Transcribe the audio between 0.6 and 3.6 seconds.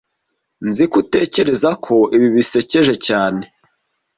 Nzi ko utekereza ko ibi bisekeje cyane